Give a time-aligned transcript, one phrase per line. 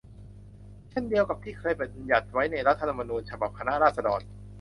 [0.89, 4.21] เช่นเดียวกับที่เคยบัญญัติไว้ในรัฐธรรมนูญฉบับคณะราษฎร